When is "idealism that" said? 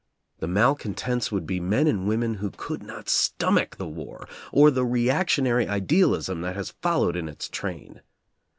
5.67-6.55